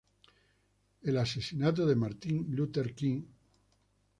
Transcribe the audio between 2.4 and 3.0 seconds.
Luther